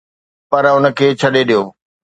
پر 0.49 0.63
ان 0.73 0.85
کي 0.97 1.07
ڇڏي 1.19 1.43
ڏيو. 1.49 1.61